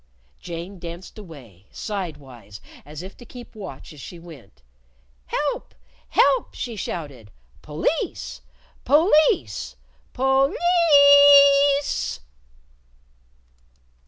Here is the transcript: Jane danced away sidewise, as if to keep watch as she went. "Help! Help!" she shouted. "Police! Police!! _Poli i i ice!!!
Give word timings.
Jane 0.39 0.79
danced 0.79 1.19
away 1.19 1.67
sidewise, 1.69 2.59
as 2.87 3.03
if 3.03 3.15
to 3.17 3.23
keep 3.23 3.53
watch 3.53 3.93
as 3.93 4.01
she 4.01 4.17
went. 4.17 4.63
"Help! 5.27 5.75
Help!" 6.09 6.55
she 6.55 6.75
shouted. 6.75 7.29
"Police! 7.61 8.41
Police!! 8.83 9.75
_Poli 10.15 10.53
i 10.53 10.57
i 10.59 11.77
ice!!! 11.79 12.19